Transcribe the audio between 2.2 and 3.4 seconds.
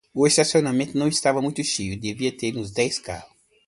ter uns dez carros.